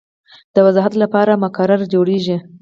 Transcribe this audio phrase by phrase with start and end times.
[0.55, 2.37] د وضاحت لپاره مقرره جوړیږي.